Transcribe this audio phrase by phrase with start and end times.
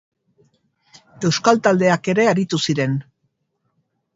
[1.29, 2.97] Euskal taldeak ere aritu ziren.